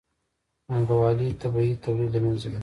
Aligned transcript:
پانګوالۍ 0.65 1.29
طبیعي 1.41 1.73
تولید 1.83 2.09
له 2.13 2.19
منځه 2.23 2.47
یووړ. 2.49 2.59